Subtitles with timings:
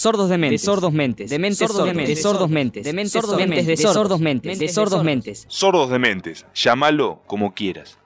[0.00, 3.76] Sordos de mentes, sordos mentes, dementes sordos de mentes, sordos mentes, dementes sordos mentes, de
[3.76, 5.44] sordos mentes, de sordos mentes.
[5.46, 7.98] Sordos de mentes, llámalo como quieras.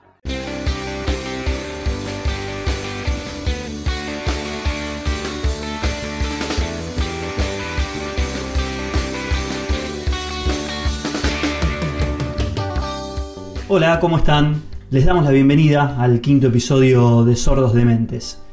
[13.69, 14.61] Hola, ¿cómo están?
[14.89, 18.44] Les damos la bienvenida al quinto episodio de Sordos de Mentes.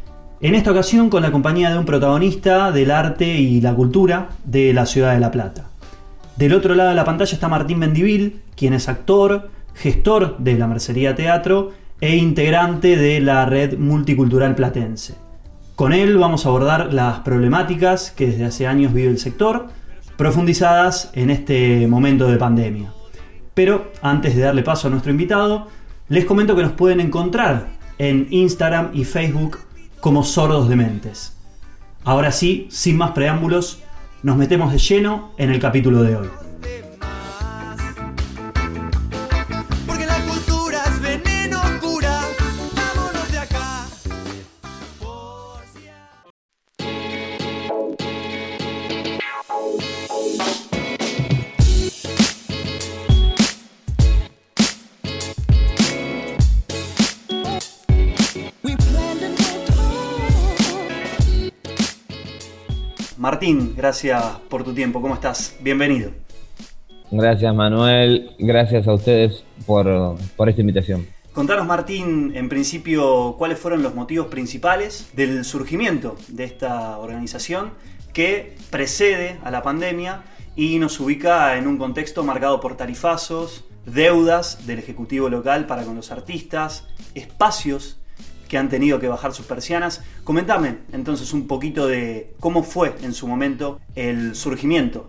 [0.42, 4.72] En esta ocasión con la compañía de un protagonista del arte y la cultura de
[4.72, 5.68] la ciudad de La Plata.
[6.36, 10.66] Del otro lado de la pantalla está Martín Mendivil, quien es actor, gestor de la
[10.66, 15.14] Mercería Teatro e integrante de la red multicultural platense.
[15.76, 19.68] Con él vamos a abordar las problemáticas que desde hace años vive el sector,
[20.16, 22.92] profundizadas en este momento de pandemia.
[23.54, 25.68] Pero antes de darle paso a nuestro invitado,
[26.08, 29.58] les comento que nos pueden encontrar en Instagram y Facebook
[30.02, 31.32] como sordos de mentes.
[32.02, 33.78] Ahora sí, sin más preámbulos,
[34.24, 36.28] nos metemos de lleno en el capítulo de hoy.
[63.22, 65.00] Martín, gracias por tu tiempo.
[65.00, 65.56] ¿Cómo estás?
[65.60, 66.10] Bienvenido.
[67.12, 71.06] Gracias Manuel, gracias a ustedes por, esta invitación.
[71.32, 77.74] Contanos Martín, en principio, cuáles fueron los motivos principales del surgimiento de esta organización
[78.12, 80.24] que precede a la pandemia
[80.56, 85.94] y nos ubica en un contexto marcado por tarifazos, deudas del Ejecutivo local para con
[85.94, 88.01] los artistas, espacios
[88.52, 90.04] que han tenido que bajar sus persianas.
[90.24, 95.08] Comentame entonces un poquito de cómo fue en su momento el surgimiento.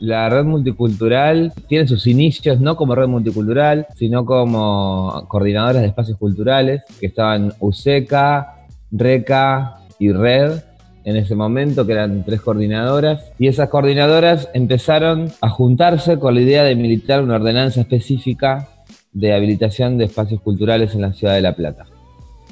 [0.00, 6.18] La red multicultural tiene sus inicios no como red multicultural, sino como coordinadoras de espacios
[6.18, 10.64] culturales, que estaban USECA, RECA y RED
[11.04, 16.40] en ese momento, que eran tres coordinadoras, y esas coordinadoras empezaron a juntarse con la
[16.40, 18.68] idea de militar una ordenanza específica
[19.12, 21.91] de habilitación de espacios culturales en la ciudad de La Plata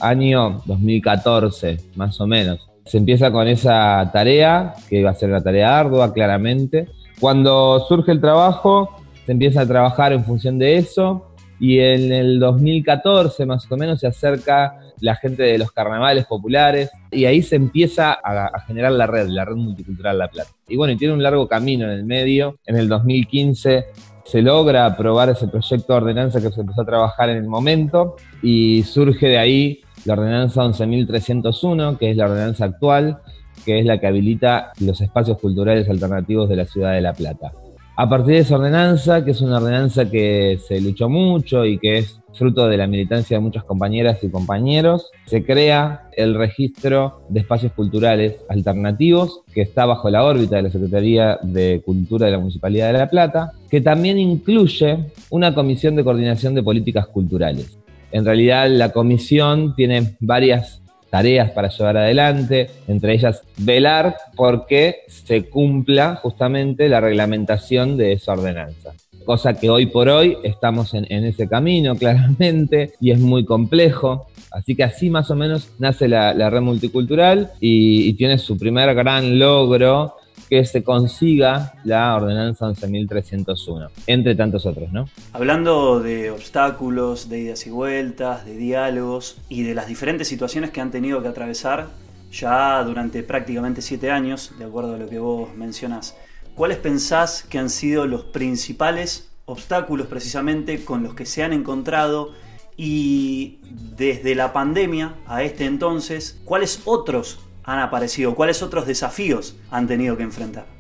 [0.01, 2.69] año 2014, más o menos.
[2.85, 6.89] Se empieza con esa tarea, que va a ser una tarea ardua, claramente.
[7.21, 11.27] Cuando surge el trabajo, se empieza a trabajar en función de eso.
[11.61, 16.91] Y en el 2014, más o menos, se acerca la gente de los carnavales populares.
[17.11, 20.51] Y ahí se empieza a, generar la red, la red multicultural La Plata.
[20.67, 22.59] Y bueno, y tiene un largo camino en el medio.
[22.65, 23.85] En el 2015
[24.31, 28.15] se logra aprobar ese proyecto de ordenanza que se empezó a trabajar en el momento
[28.43, 33.19] y surge de ahí la ordenanza 11.301, que es la ordenanza actual,
[33.65, 37.51] que es la que habilita los espacios culturales alternativos de la ciudad de La Plata.
[37.97, 41.99] A partir de esa ordenanza, que es una ordenanza que se luchó mucho y que
[41.99, 47.41] es fruto de la militancia de muchas compañeras y compañeros, se crea el registro de
[47.41, 52.39] espacios culturales alternativos que está bajo la órbita de la Secretaría de Cultura de la
[52.39, 54.99] Municipalidad de La Plata, que también incluye
[55.31, 57.79] una comisión de coordinación de políticas culturales.
[58.13, 60.81] En realidad la comisión tiene varias
[61.11, 68.33] tareas para llevar adelante, entre ellas velar porque se cumpla justamente la reglamentación de esa
[68.33, 68.93] ordenanza.
[69.25, 74.27] Cosa que hoy por hoy estamos en, ese camino claramente y es muy complejo.
[74.51, 79.39] Así que así más o menos nace la, red multicultural y, tiene su primer gran
[79.39, 80.15] logro
[80.49, 85.09] que se consiga la ordenanza 11.301, entre tantos otros, ¿no?
[85.33, 90.81] Hablando de obstáculos, de idas y vueltas, de diálogos y de las diferentes situaciones que
[90.81, 91.87] han tenido que atravesar
[92.33, 96.17] ya durante prácticamente siete años, de acuerdo a lo que vos mencionás,
[96.55, 102.33] ¿cuáles pensás que han sido los principales obstáculos precisamente con los que se han encontrado
[102.77, 103.59] y
[103.97, 108.35] desde la pandemia a este entonces, cuáles otros han aparecido?
[108.35, 110.80] ¿Cuáles otros desafíos han tenido que enfrentar?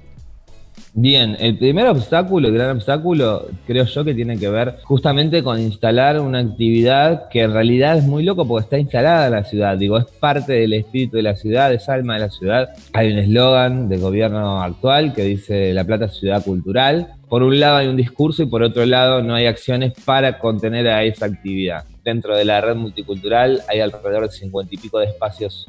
[0.92, 5.60] Bien, el primer obstáculo, el gran obstáculo, creo yo que tiene que ver justamente con
[5.60, 9.78] instalar una actividad que en realidad es muy loco porque está instalada en la ciudad,
[9.78, 12.70] digo, es parte del espíritu de la ciudad, es alma de la ciudad.
[12.92, 17.14] Hay un eslogan del gobierno actual que dice La Plata Ciudad Cultural.
[17.28, 20.88] Por un lado hay un discurso y por otro lado no hay acciones para contener
[20.88, 21.84] a esa actividad.
[22.04, 25.68] Dentro de la red multicultural hay alrededor de cincuenta y pico de espacios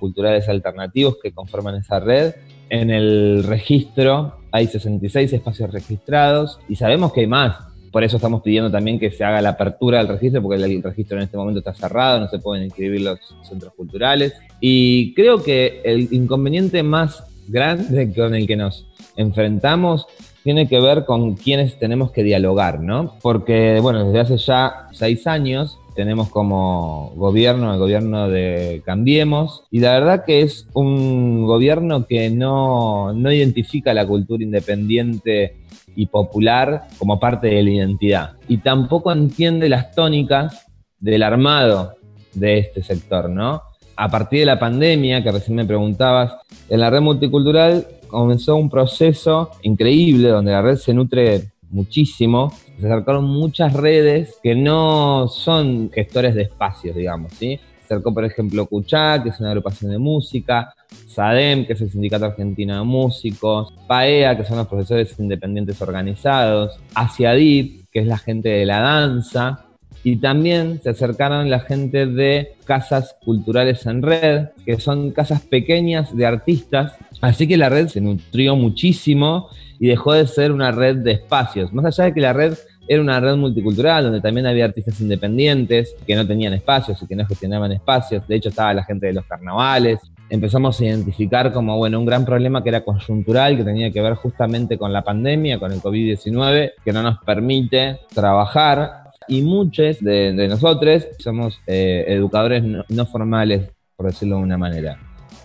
[0.00, 2.34] culturales alternativos que conforman esa red.
[2.70, 7.56] En el registro hay 66 espacios registrados y sabemos que hay más.
[7.90, 11.18] Por eso estamos pidiendo también que se haga la apertura del registro, porque el registro
[11.18, 14.34] en este momento está cerrado, no se pueden inscribir los centros culturales.
[14.60, 20.06] Y creo que el inconveniente más grande con el que nos enfrentamos
[20.42, 23.14] tiene que ver con quienes tenemos que dialogar, ¿no?
[23.22, 29.80] Porque, bueno, desde hace ya seis años tenemos como gobierno el gobierno de Cambiemos y
[29.80, 35.56] la verdad que es un gobierno que no, no identifica la cultura independiente
[35.94, 40.66] y popular como parte de la identidad y tampoco entiende las tónicas
[40.98, 41.96] del armado
[42.34, 43.62] de este sector, ¿no?
[43.96, 46.32] A partir de la pandemia, que recién me preguntabas,
[46.70, 52.52] en la red multicultural comenzó un proceso increíble donde la red se nutre muchísimo.
[52.78, 57.58] Se acercaron muchas redes que no son gestores de espacios, digamos, ¿sí?
[57.80, 60.72] Se acercó, por ejemplo, Cuchá, que es una agrupación de música,
[61.08, 66.78] SADEM, que es el Sindicato Argentino de Músicos, PAEA, que son los profesores independientes organizados,
[66.94, 69.66] ASIADIP, que es la gente de la danza,
[70.04, 76.16] y también se acercaron la gente de casas culturales en red, que son casas pequeñas
[76.16, 76.94] de artistas.
[77.20, 81.72] Así que la red se nutrió muchísimo y dejó de ser una red de espacios.
[81.72, 82.54] Más allá de que la red
[82.88, 87.14] era una red multicultural donde también había artistas independientes que no tenían espacios y que
[87.14, 88.26] no gestionaban espacios.
[88.26, 90.00] De hecho, estaba la gente de los carnavales.
[90.28, 94.14] Empezamos a identificar como, bueno, un gran problema que era coyuntural, que tenía que ver
[94.14, 99.01] justamente con la pandemia, con el COVID-19, que no nos permite trabajar
[99.32, 105.00] y muchos de, nosotros somos eh, educadores no, formales, por decirlo de una manera.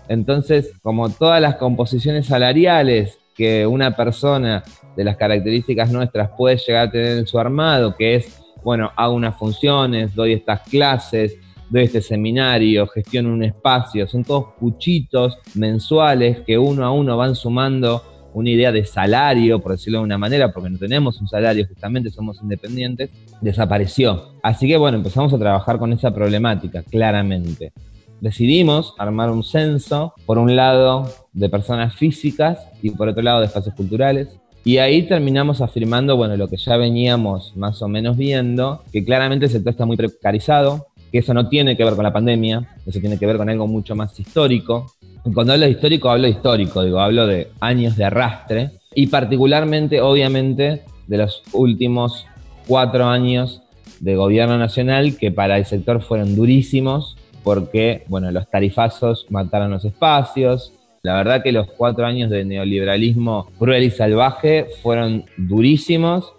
[0.10, 4.62] Entonces, como todas las composiciones salariales que una persona
[4.98, 9.13] de las características nuestras puede llegar a tener en su armado, que es, bueno, hago
[9.13, 11.38] unas funciones, doy estas clases,
[11.69, 17.36] doy este seminario, gestiono un espacio, son todos cuchitos mensuales que uno a uno van
[17.36, 18.04] sumando
[18.38, 22.12] una idea de salario, por decirlo de una manera, porque no tenemos un salario, justamente
[22.12, 23.10] somos independientes,
[23.42, 24.34] desapareció.
[24.44, 27.74] Así que bueno, empezamos a trabajar con esa problemática, claramente.
[28.22, 33.48] Decidimos armar un censo, por un lado de personas físicas y por otro lado de
[33.48, 34.40] espacios culturales.
[34.63, 39.45] Y ahí terminamos afirmando, bueno, lo que ya veníamos más o menos viendo, que claramente
[39.45, 43.00] el sector está muy precarizado, que eso no tiene que ver con la pandemia, eso
[43.00, 44.92] tiene que ver con algo mucho más histórico,
[45.34, 50.02] cuando hablo de histórico, hablo de histórico, digo, hablo de años de arrastre y particularmente,
[50.02, 52.26] obviamente, de los últimos
[52.68, 53.62] cuatro años
[54.00, 59.86] de gobierno nacional que para el sector fueron durísimos porque, bueno, los tarifazos mataron los
[59.86, 60.74] espacios.
[61.02, 66.34] La verdad que los cuatro años de neoliberalismo cruel y salvaje fueron durísimos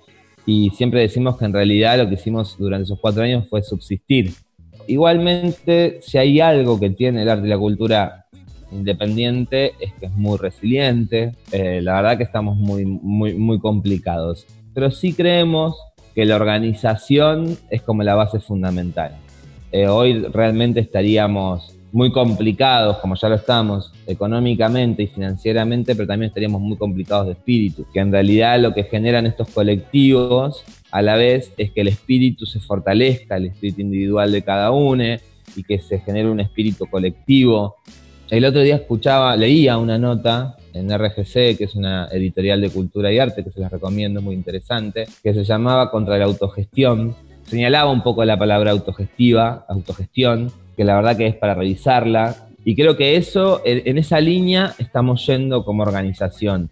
[0.45, 4.33] y siempre decimos que en realidad lo que hicimos durante esos cuatro años fue subsistir.
[4.87, 8.27] Igualmente, si hay algo que tiene el arte y la cultura
[8.73, 11.35] independiente es que es muy resiliente.
[11.53, 14.47] Eh, la verdad que estamos muy, muy, muy complicados.
[14.75, 15.77] Pero sí creemos
[16.15, 19.17] que la organización es como la base fundamental.
[19.71, 26.29] Eh, hoy realmente estaríamos muy complicados, como ya lo estamos, económicamente y financieramente, pero también
[26.29, 31.17] estaríamos muy complicados de espíritu, que en realidad lo que generan estos colectivos a la
[31.17, 35.05] vez es que el espíritu se fortalezca, el espíritu individual de cada uno,
[35.57, 37.77] y que se genere un espíritu colectivo
[38.31, 43.13] el otro día escuchaba, leía una nota en RGC, que es una editorial de cultura
[43.13, 47.15] y arte, que se las recomiendo, muy interesante, que se llamaba Contra la autogestión.
[47.45, 52.49] Señalaba un poco la palabra autogestiva, autogestión, que la verdad que es para revisarla.
[52.65, 56.71] Y creo que eso, en esa línea, estamos yendo como organización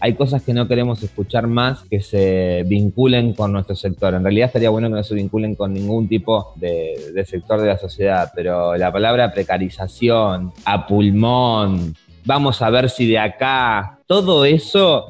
[0.00, 4.14] hay cosas que no queremos escuchar más que se vinculen con nuestro sector.
[4.14, 7.78] En realidad estaría bueno que no se vinculen con ningún tipo de, sector de la
[7.78, 15.06] sociedad, pero la palabra precarización, a pulmón, vamos a ver si de acá, todo eso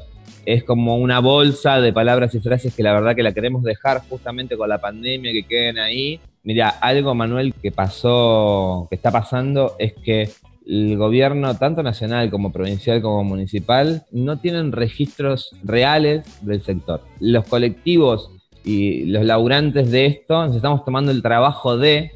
[0.47, 4.03] es como una bolsa de palabras y frases que la verdad que la queremos dejar
[4.09, 6.19] justamente con la pandemia, que queden ahí.
[6.43, 10.31] Mira, algo Manuel que pasó, que está pasando es que
[10.69, 17.01] el gobierno, tanto nacional como provincial como municipal, no tienen registros reales del sector.
[17.21, 18.31] Los colectivos
[18.65, 22.13] y los laburantes de esto nos estamos tomando el trabajo de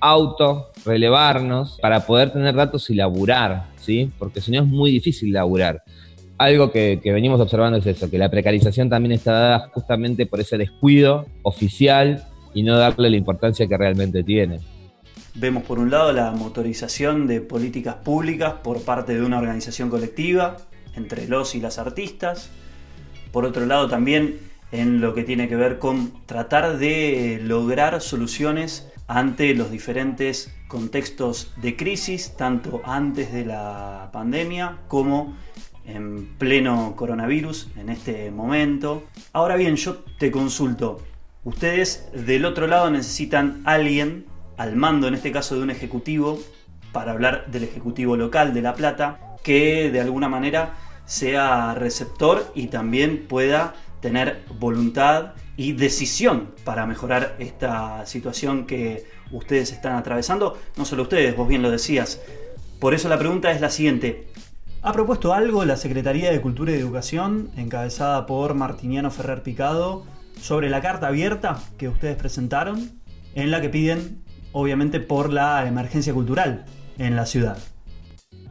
[0.00, 4.10] auto relevarnos para poder tener datos y laburar, ¿sí?
[4.16, 5.82] Porque si no es muy difícil laburar.
[6.38, 10.38] Algo que, que venimos observando es eso, que la precarización también está dada justamente por
[10.38, 12.22] ese descuido oficial
[12.54, 14.60] y no darle la importancia que realmente tiene.
[15.40, 20.56] Vemos por un lado la motorización de políticas públicas por parte de una organización colectiva
[20.96, 22.50] entre los y las artistas.
[23.30, 24.40] Por otro lado también
[24.72, 31.52] en lo que tiene que ver con tratar de lograr soluciones ante los diferentes contextos
[31.62, 35.36] de crisis, tanto antes de la pandemia como
[35.86, 39.04] en pleno coronavirus en este momento.
[39.32, 41.00] Ahora bien, yo te consulto,
[41.44, 44.26] ustedes del otro lado necesitan alguien
[44.58, 46.38] al mando, en este caso de un ejecutivo,
[46.92, 50.74] para hablar del ejecutivo local de La Plata, que de alguna manera
[51.06, 59.72] sea receptor y también pueda tener voluntad y decisión para mejorar esta situación que ustedes
[59.72, 60.58] están atravesando.
[60.76, 62.20] No solo ustedes, vos bien lo decías.
[62.80, 64.28] Por eso la pregunta es la siguiente.
[64.82, 70.04] ¿Ha propuesto algo la Secretaría de Cultura y Educación, encabezada por Martiniano Ferrer Picado,
[70.40, 72.92] sobre la carta abierta que ustedes presentaron,
[73.34, 76.64] en la que piden, obviamente, por la emergencia cultural
[76.98, 77.58] en la ciudad?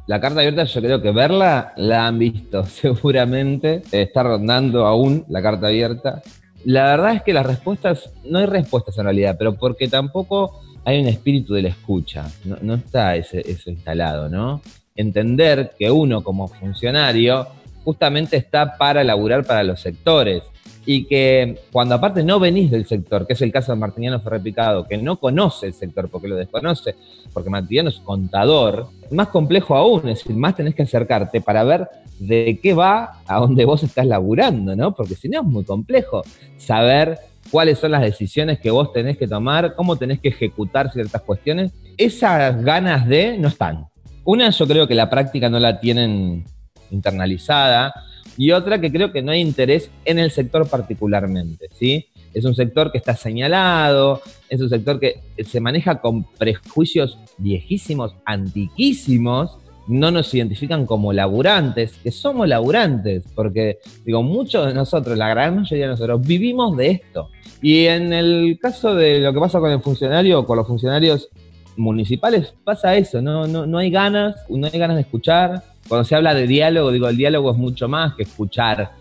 [0.07, 3.83] La carta abierta yo creo que verla la han visto seguramente.
[3.91, 6.21] Está rondando aún la carta abierta.
[6.63, 11.01] La verdad es que las respuestas, no hay respuestas en realidad, pero porque tampoco hay
[11.01, 12.25] un espíritu de la escucha.
[12.45, 13.37] No, está eso
[13.69, 14.61] instalado, ¿no?
[14.95, 17.47] Entender que uno como funcionario
[17.83, 20.43] justamente está para laburar para los sectores
[20.89, 24.87] y que cuando aparte no venís del sector, que es el caso de Martiniano Ferrepicado,
[24.87, 26.95] que no conoce el sector porque lo desconoce,
[27.33, 31.89] porque Martiniano es contador, más complejo aún, es decir, más tenés que acercarte para ver
[32.19, 34.95] de qué va a donde vos estás laburando, ¿no?
[34.95, 36.23] Porque si no es muy complejo
[36.55, 37.19] saber
[37.51, 41.73] cuáles son las decisiones que vos tenés que tomar, cómo tenés que ejecutar ciertas cuestiones.
[41.97, 43.87] Esas ganas de no están.
[44.23, 46.45] Una, yo creo que la práctica no la tienen
[46.91, 47.93] internalizada
[48.37, 52.05] y otra que creo que no hay interés en el sector particularmente, ¿sí?
[52.33, 58.15] Es un sector que está señalado, es un sector que se maneja con prejuicios viejísimos,
[58.25, 65.29] antiquísimos, no nos identifican como laburantes, que somos laburantes, porque digo, muchos de nosotros, la
[65.29, 67.29] gran mayoría de nosotros, vivimos de esto.
[67.61, 71.29] Y en el caso de lo que pasa con el funcionario, con los funcionarios
[71.77, 76.15] municipales, pasa eso, no, no, no hay ganas, no hay ganas de escuchar, cuando se
[76.15, 78.91] habla de diálogo, digo, el diálogo es mucho más que escuchar.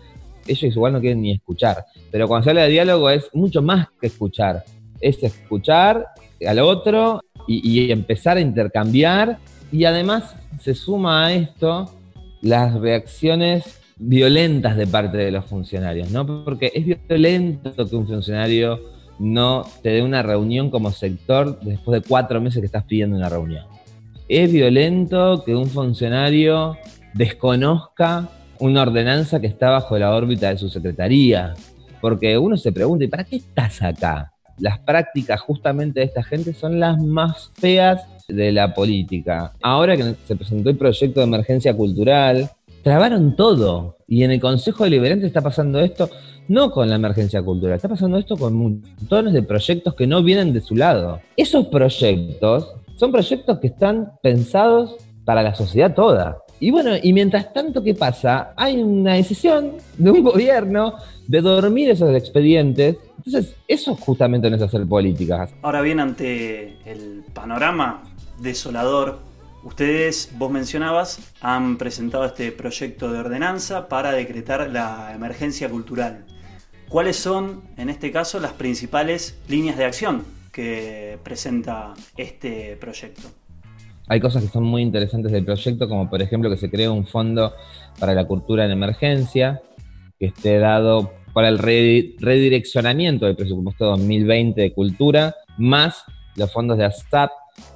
[0.45, 1.85] Ellos igual no quieren ni escuchar.
[2.11, 4.63] Pero cuando se habla de diálogo es mucho más que escuchar.
[5.01, 6.05] Es escuchar
[6.47, 9.37] al otro y, empezar a intercambiar.
[9.71, 11.93] Y además se suma a esto
[12.41, 16.25] las reacciones violentas de parte de los funcionarios, ¿no?
[16.45, 18.79] Porque es violento que un funcionario
[19.19, 23.29] no te dé una reunión como sector después de cuatro meses que estás pidiendo una
[23.29, 23.76] reunión
[24.29, 26.77] es violento que un funcionario
[27.13, 28.29] desconozca
[28.59, 31.53] una ordenanza que está bajo la órbita de su secretaría.
[32.01, 34.33] Porque uno se pregunta, ¿y para qué estás acá?
[34.59, 39.53] Las prácticas justamente de esta gente son las más feas de la política.
[39.61, 42.49] Ahora que se presentó el proyecto de emergencia cultural,
[42.83, 43.97] trabaron todo.
[44.07, 46.09] Y en el Consejo Deliberante está pasando esto,
[46.47, 50.53] no con la emergencia cultural, está pasando esto con montones de proyectos que no vienen
[50.53, 51.21] de su lado.
[51.35, 56.39] Esos proyectos son proyectos que están pensados para la sociedad toda.
[56.59, 58.53] Y bueno, y mientras tanto, ¿qué pasa?
[58.57, 60.95] Hay una decisión de un gobierno
[61.27, 62.97] de dormir esos expedientes.
[63.17, 65.51] Entonces, eso justamente no es hacer políticas.
[65.61, 68.03] Ahora bien, ante el panorama
[68.39, 69.19] desolador,
[69.63, 76.25] ustedes, vos mencionabas, han presentado este proyecto de ordenanza para decretar la emergencia cultural.
[76.89, 83.27] ¿Cuáles son, en este caso, las principales líneas de acción que presenta este proyecto.
[84.07, 87.05] Hay cosas que son muy interesantes del proyecto, como por ejemplo que se cree un
[87.05, 87.53] fondo
[87.99, 89.61] para la cultura en emergencia,
[90.19, 96.03] que esté dado para el redireccionamiento del presupuesto 2020 de cultura, más
[96.35, 97.29] los fondos de ASTAP,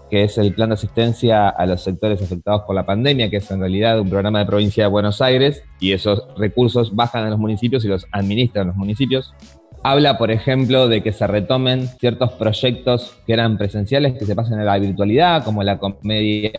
[0.09, 3.51] que es el plan de asistencia a los sectores afectados por la pandemia, que es
[3.51, 7.37] en realidad un programa de provincia de Buenos Aires, y esos recursos bajan a los
[7.37, 9.35] municipios y los administran los municipios.
[9.83, 14.59] Habla, por ejemplo, de que se retomen ciertos proyectos que eran presenciales, que se pasen
[14.59, 16.51] a la virtualidad, como la comedia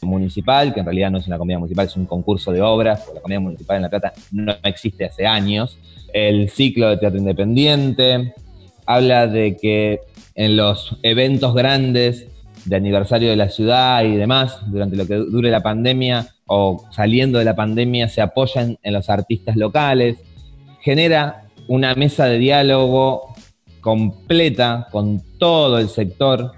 [0.00, 3.20] municipal, que en realidad no es una comedia municipal, es un concurso de obras, la
[3.20, 5.78] comedia municipal en La Plata no existe hace años.
[6.14, 8.32] El ciclo de teatro independiente.
[8.86, 10.00] Habla de que
[10.34, 12.28] en los eventos grandes
[12.64, 17.38] de aniversario de la ciudad y demás, durante lo que dure la pandemia o saliendo
[17.38, 20.18] de la pandemia, se apoyan en los artistas locales.
[20.80, 23.34] Genera una mesa de diálogo
[23.80, 26.52] completa con todo el sector,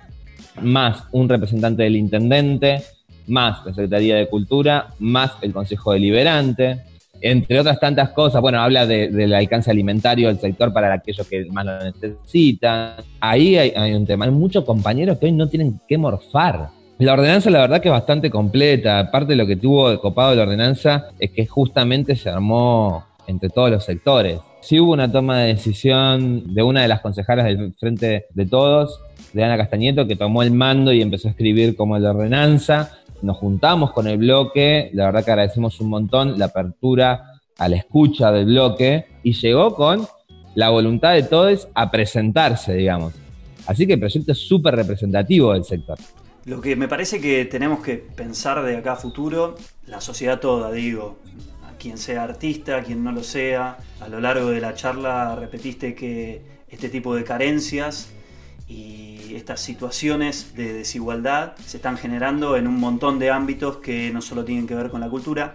[0.62, 2.82] más un representante del intendente,
[3.26, 6.84] más la Secretaría de Cultura, más el Consejo Deliberante,
[7.20, 8.40] entre otras tantas cosas.
[8.40, 12.94] Bueno, habla del alcance alimentario del sector para aquellos que más lo necesitan.
[13.20, 14.24] Ahí hay, un tema.
[14.24, 16.70] Hay muchos compañeros que hoy no tienen que morfar.
[16.98, 18.98] La ordenanza, la verdad, que es bastante completa.
[18.98, 23.50] Aparte, de lo que tuvo de copado la ordenanza es que justamente se armó entre
[23.50, 24.40] todos los sectores.
[24.60, 29.00] Sí hubo una toma de decisión de una de las consejeras del Frente de Todos,
[29.32, 32.98] de Ana Castañeto, que tomó el mando y empezó a escribir como la ordenanza.
[33.22, 37.76] Nos juntamos con el bloque, la verdad que agradecemos un montón la apertura a la
[37.76, 40.06] escucha del bloque y llegó con
[40.54, 43.14] la voluntad de todos a presentarse, digamos.
[43.66, 45.98] Así que el proyecto es súper representativo del sector.
[46.46, 50.72] Lo que me parece que tenemos que pensar de acá a futuro, la sociedad toda,
[50.72, 51.18] digo,
[51.78, 56.42] quien sea artista, quien no lo sea, a lo largo de la charla repetiste que
[56.68, 58.10] este tipo de carencias
[58.68, 64.20] y estas situaciones de desigualdad se están generando en un montón de ámbitos que no
[64.20, 65.54] solo tienen que ver con la cultura.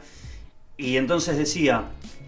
[0.77, 1.85] Y entonces decía,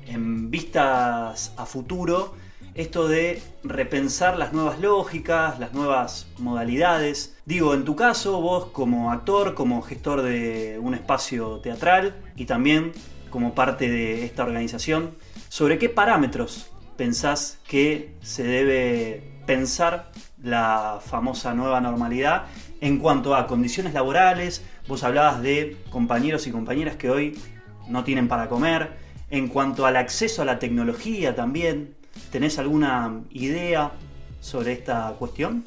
[0.08, 2.36] en vistas a futuro,
[2.75, 7.36] esto de repensar las nuevas lógicas, las nuevas modalidades.
[7.46, 12.92] Digo, en tu caso, vos como actor, como gestor de un espacio teatral y también
[13.36, 15.12] como parte de esta organización,
[15.50, 20.10] ¿sobre qué parámetros pensás que se debe pensar
[20.42, 22.46] la famosa nueva normalidad
[22.80, 24.63] en cuanto a condiciones laborales?
[24.88, 27.38] Vos hablabas de compañeros y compañeras que hoy
[27.89, 28.92] no tienen para comer,
[29.30, 31.94] en cuanto al acceso a la tecnología también,
[32.32, 33.92] ¿Tenés alguna idea
[34.39, 35.65] sobre esta cuestión?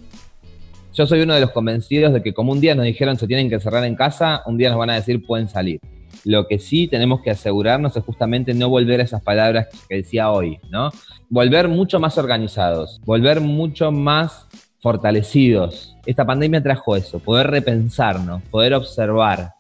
[0.95, 3.51] Yo soy uno de los convencidos de que como un día nos dijeron se tienen
[3.51, 5.79] que cerrar en casa, un día nos van a decir pueden salir.
[6.25, 10.31] Lo que sí tenemos que asegurarnos es justamente no volver a esas palabras que decía
[10.31, 10.91] hoy, ¿no?
[11.29, 14.47] Volver mucho más organizados, volver mucho más
[14.81, 15.97] fortalecidos.
[16.07, 19.55] Esta pandemia trajo eso, poder repensarnos, poder observar,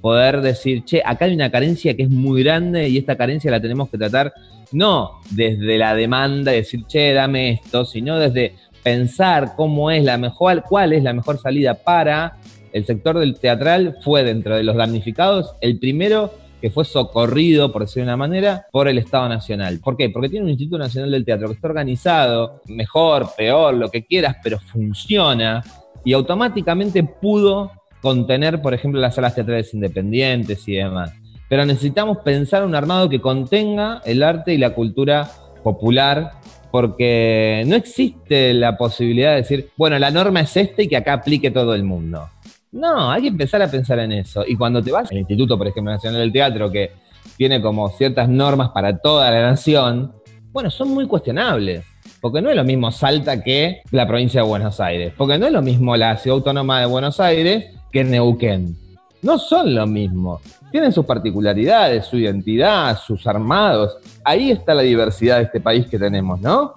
[0.00, 3.60] poder decir, che, acá hay una carencia que es muy grande y esta carencia la
[3.60, 4.32] tenemos que tratar
[4.72, 10.16] no desde la demanda, de decir, che, dame esto, sino desde pensar cómo es la
[10.16, 12.36] mejor, cuál es la mejor salida para
[12.72, 17.82] el sector del teatral, fue dentro de los damnificados el primero que fue socorrido, por
[17.82, 19.80] decir de una manera, por el Estado Nacional.
[19.82, 20.10] ¿Por qué?
[20.10, 24.36] Porque tiene un Instituto Nacional del Teatro que está organizado, mejor, peor, lo que quieras,
[24.42, 25.62] pero funciona
[26.04, 27.72] y automáticamente pudo
[28.02, 31.12] contener, por ejemplo, las salas teatrales independientes y demás
[31.50, 35.28] pero necesitamos pensar un armado que contenga el arte y la cultura
[35.64, 36.34] popular,
[36.70, 41.14] porque no existe la posibilidad de decir, bueno, la norma es esta y que acá
[41.14, 42.28] aplique todo el mundo.
[42.72, 44.44] No, hay que empezar a pensar en eso.
[44.46, 46.92] Y cuando te vas al Instituto, por ejemplo, Nacional del Teatro, que
[47.36, 50.12] tiene como ciertas normas para toda la nación,
[50.52, 51.84] bueno, son muy cuestionables.
[52.20, 55.12] Porque no es lo mismo Salta que la provincia de Buenos Aires.
[55.16, 58.76] Porque no es lo mismo la ciudad autónoma de Buenos Aires que Neuquén.
[59.22, 63.98] No son lo mismo tienen sus particularidades, su identidad, sus armados.
[64.24, 66.74] Ahí está la diversidad de este país que tenemos, ¿no?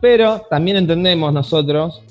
[0.00, 2.02] Pero también entendemos nosotros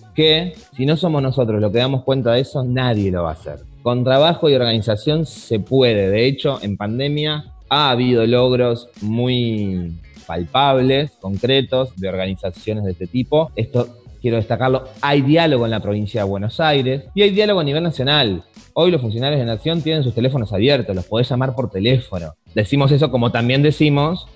[0.75, 3.59] si no somos nosotros los que damos cuenta de eso, nadie lo va a hacer.
[3.81, 6.09] Con trabajo y organización se puede.
[6.09, 9.93] De hecho, en pandemia ha habido logros muy
[10.27, 13.51] palpables, concretos, de organizaciones de este tipo.
[13.55, 13.87] Esto
[14.21, 17.83] quiero destacarlo, hay diálogo en la provincia de Buenos Aires y hay diálogo a nivel
[17.83, 18.43] nacional.
[18.73, 22.33] Hoy los funcionarios de Nación tienen sus teléfonos abiertos, los podés llamar por teléfono.
[22.53, 24.27] Decimos eso como también decimos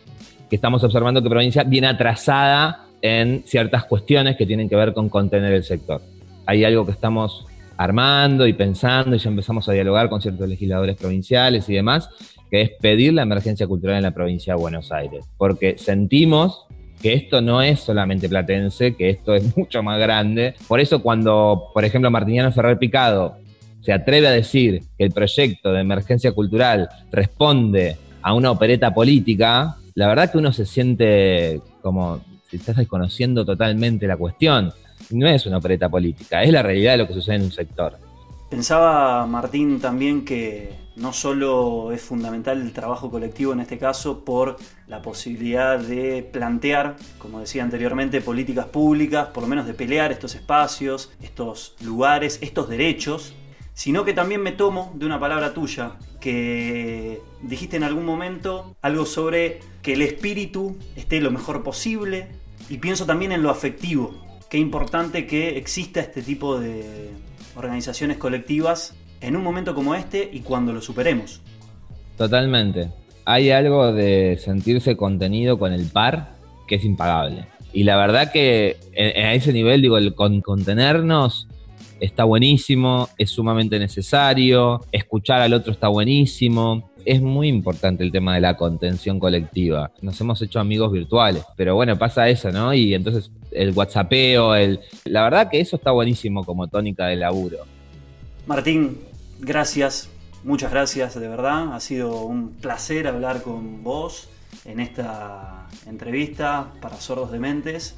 [0.50, 5.10] que estamos observando que provincia viene atrasada en ciertas cuestiones que tienen que ver con
[5.10, 6.02] contener el sector.
[6.48, 7.46] Hay algo que estamos
[7.78, 12.10] armando y pensando y ya empezamos a dialogar con ciertos legisladores provinciales y demás,
[12.50, 16.66] que es pedir la emergencia cultural en la provincia de Buenos Aires, porque sentimos
[17.00, 20.56] que esto no es solamente platense, que esto es mucho más grande.
[20.68, 23.36] Por eso cuando, por ejemplo, Martiniano Ferrer Picado
[23.82, 29.76] se atreve a decir que el proyecto de emergencia cultural responde a una opereta política,
[29.94, 32.20] la verdad que uno se siente como
[32.58, 34.74] estás desconociendo totalmente la cuestión.
[35.10, 37.98] No es una opereta política, es la realidad de lo que sucede en un sector.
[38.50, 44.58] Pensaba Martín también que no solo es fundamental el trabajo colectivo en este caso por
[44.88, 50.36] la posibilidad de plantear, como decía anteriormente, políticas públicas, por lo menos de pelear estos
[50.36, 53.34] espacios, estos lugares, estos derechos,
[53.74, 59.06] sino que también me tomo de una palabra tuya, que dijiste en algún momento algo
[59.06, 62.30] sobre que el espíritu esté lo mejor posible,
[62.70, 64.14] y pienso también en lo afectivo,
[64.50, 67.10] qué importante que exista este tipo de
[67.56, 71.42] organizaciones colectivas en un momento como este y cuando lo superemos.
[72.18, 72.90] Totalmente.
[73.26, 76.36] Hay algo de sentirse contenido con el par
[76.68, 77.48] que es impagable.
[77.74, 81.48] Y la verdad que a ese nivel, digo, el contenernos
[82.00, 86.90] está buenísimo, es sumamente necesario, escuchar al otro está buenísimo.
[87.06, 89.92] Es muy importante el tema de la contención colectiva.
[90.02, 92.74] Nos hemos hecho amigos virtuales, pero bueno, pasa eso, ¿no?
[92.74, 94.80] Y entonces el WhatsAppeo, el...
[95.06, 97.60] la verdad que eso está buenísimo como tónica de laburo.
[98.48, 99.00] Martín,
[99.40, 100.10] gracias,
[100.44, 101.74] muchas gracias de verdad.
[101.74, 104.28] Ha sido un placer hablar con vos
[104.66, 107.96] en esta entrevista para Sordos de Mentes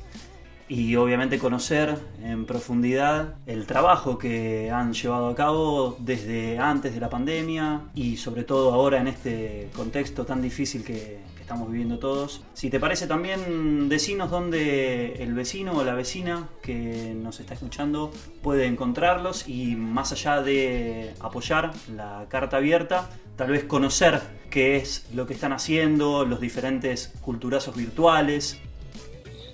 [0.69, 6.99] y obviamente conocer en profundidad el trabajo que han llevado a cabo desde antes de
[6.99, 12.41] la pandemia y sobre todo ahora en este contexto tan difícil que, estamos viviendo todos.
[12.53, 18.12] Si te parece también, decinos dónde el vecino o la vecina que nos está escuchando
[18.41, 25.08] puede encontrarlos y más allá de apoyar la carta abierta, tal vez conocer qué es
[25.13, 28.60] lo que están haciendo, los diferentes culturazos virtuales.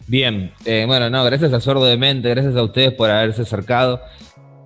[0.08, 4.02] Bien, eh, bueno, no, gracias a Sordo de Mente, gracias a ustedes por haberse acercado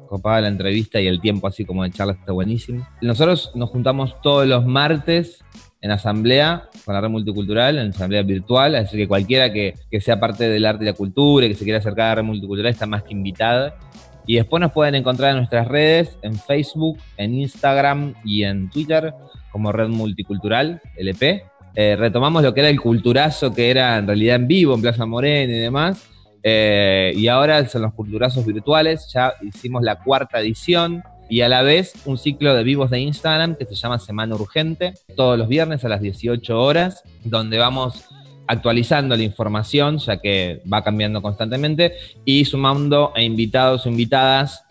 [0.07, 2.87] copada la entrevista y el tiempo así como de charla está buenísimo.
[3.01, 5.43] Nosotros nos juntamos todos los martes
[5.81, 10.49] en asamblea con la red multicultural, en asamblea virtual, así que cualquiera que, sea parte
[10.49, 12.87] del arte y la cultura y que se quiera acercar a la red multicultural está
[12.87, 13.77] más que invitada.
[14.25, 19.13] Y después nos pueden encontrar en nuestras redes, en Facebook, en Instagram y en Twitter
[19.51, 21.45] como Red Multicultural, LP.
[21.75, 25.05] Eh, retomamos lo que era el culturazo que era en realidad en vivo en Plaza
[25.05, 26.07] Morena y demás.
[26.43, 31.61] Eh, y ahora son los culturazos virtuales, ya hicimos la cuarta edición y a la
[31.61, 35.83] vez un ciclo de vivos de Instagram que se llama Semana Urgente, todos los viernes
[35.83, 38.05] a las 18 horas, donde vamos
[38.47, 44.63] actualizando la información, ya que va cambiando constantemente, y sumando a invitados o invitadas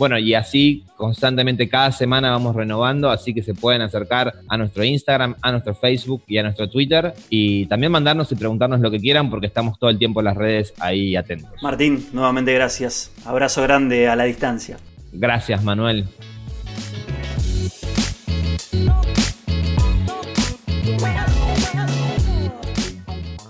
[0.00, 4.82] bueno, y así constantemente cada semana vamos renovando, así que se pueden acercar a nuestro
[4.82, 8.98] Instagram, a nuestro Facebook y a nuestro Twitter y también mandarnos y preguntarnos lo que
[8.98, 11.50] quieran porque estamos todo el tiempo en las redes ahí atentos.
[11.62, 13.12] Martín, nuevamente gracias.
[13.26, 14.78] Abrazo grande a la distancia.
[15.12, 16.06] Gracias, Manuel.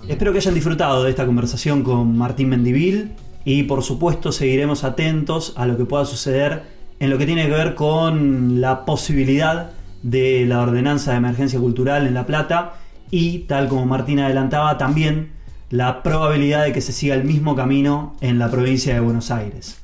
[0.09, 3.13] Espero que hayan disfrutado de esta conversación con Martín Mendivil
[3.53, 6.63] y por supuesto seguiremos atentos a lo que pueda suceder
[7.01, 9.73] en lo que tiene que ver con la posibilidad
[10.05, 12.75] de la ordenanza de emergencia cultural en La Plata
[13.11, 15.33] y, tal como Martín adelantaba, también
[15.69, 19.81] la probabilidad de que se siga el mismo camino en la provincia de Buenos Aires.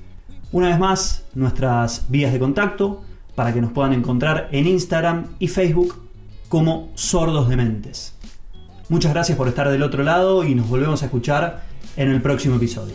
[0.52, 3.02] Una vez más, nuestras vías de contacto
[3.35, 5.92] para que nos puedan encontrar en Instagram y Facebook
[6.48, 8.14] como Sordos de Mentes.
[8.88, 11.64] Muchas gracias por estar del otro lado y nos volvemos a escuchar
[11.96, 12.94] en el próximo episodio.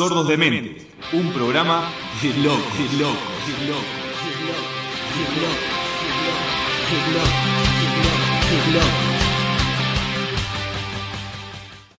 [0.00, 2.64] Sordos de Mente, un programa de loco,
[2.98, 3.40] de.